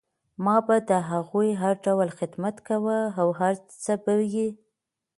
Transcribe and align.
ما 0.43 0.55
به 0.65 0.77
د 0.89 0.91
هغو 1.09 1.41
هر 1.61 1.73
ډول 1.85 2.09
خدمت 2.19 2.55
کوه 2.67 2.97
او 3.21 3.27
هر 3.39 3.53
څه 3.83 3.93
به 4.03 4.15
یې 4.33 4.47